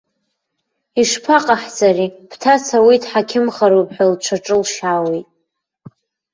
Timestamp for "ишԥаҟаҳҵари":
1.01-2.07